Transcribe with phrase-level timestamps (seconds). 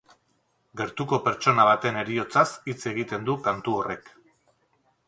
[0.79, 4.13] Gertuko pertsona baten heriotzaz hitz egiten du kantu horrek.